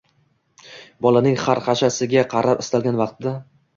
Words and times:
•Bolaning 1.07 1.37
xarxashasiga 1.43 2.27
qarab 2.33 2.65
istalgan 2.67 2.99
vaqtda 3.03 3.37